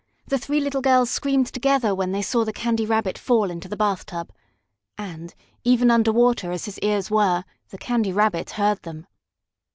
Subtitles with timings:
[0.25, 3.77] The three little girls screamed together when they saw the Candy Rabbit fall into the
[3.77, 4.31] bathtub.
[4.97, 9.05] And, even under water as his ears were, the Candy Rabbit heard them.